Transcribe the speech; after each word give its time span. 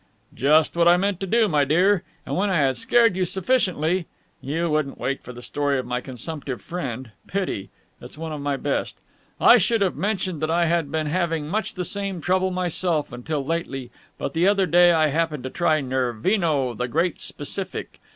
"Just 0.33 0.75
what 0.75 0.87
I 0.87 0.97
meant 0.97 1.19
to 1.19 1.27
do, 1.27 1.47
my 1.47 1.63
dear. 1.63 2.01
And, 2.25 2.35
when 2.35 2.49
I 2.49 2.57
had 2.57 2.75
scared 2.75 3.15
you 3.15 3.23
sufficiently 3.23 4.07
you 4.41 4.67
wouldn't 4.67 4.97
wait 4.97 5.21
for 5.21 5.31
the 5.31 5.43
story 5.43 5.77
of 5.77 5.85
my 5.85 6.01
consumptive 6.01 6.59
friend. 6.59 7.11
Pity! 7.27 7.69
It's 8.01 8.17
one 8.17 8.31
of 8.33 8.41
my 8.41 8.57
best! 8.57 8.97
I 9.39 9.59
should 9.59 9.81
have 9.81 9.95
mentioned 9.95 10.41
that 10.41 10.49
I 10.49 10.65
had 10.65 10.91
been 10.91 11.05
having 11.05 11.47
much 11.47 11.75
the 11.75 11.85
same 11.85 12.19
trouble 12.19 12.49
myself 12.49 13.11
until 13.11 13.45
lately, 13.45 13.91
but 14.17 14.33
the 14.33 14.47
other 14.47 14.65
day 14.65 14.91
I 14.91 15.09
happened 15.09 15.43
to 15.43 15.51
try 15.51 15.81
Nervino, 15.81 16.73
the 16.73 16.87
great 16.87 17.19
specific.... 17.21 17.99